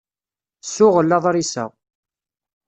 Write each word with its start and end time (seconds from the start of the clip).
Ssuɣel 0.63 1.09
aḍṛis-a. 1.17 1.65